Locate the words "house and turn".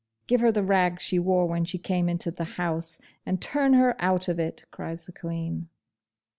2.57-3.73